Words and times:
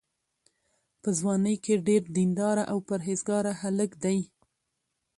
په 1.01 1.09
ځوانۍ 1.19 1.55
کې 1.63 1.75
ډېر 1.87 2.03
دینداره 2.15 2.63
او 2.71 2.77
پرهېزګاره 2.87 3.51
هلک 3.61 3.91
دی. 4.03 4.19